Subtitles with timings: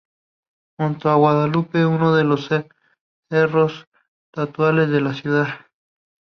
[0.79, 2.49] Junto a Guadalupe es uno de los
[3.29, 3.85] cerros
[4.33, 5.47] tutelares de la ciudad.